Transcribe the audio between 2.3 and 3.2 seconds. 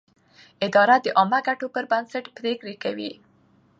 پرېکړې کوي.